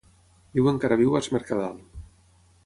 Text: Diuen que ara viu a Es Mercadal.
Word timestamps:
Diuen 0.59 0.79
que 0.83 0.89
ara 0.89 0.97
viu 1.01 1.19
a 1.19 1.21
Es 1.25 1.29
Mercadal. 1.35 1.77